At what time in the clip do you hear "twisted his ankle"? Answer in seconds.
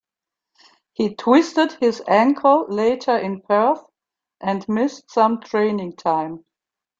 1.13-2.65